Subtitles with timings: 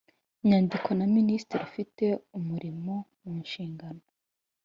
[0.47, 2.05] nyandiko na Minisitiri ufite
[2.37, 4.03] umurimo mu nshingano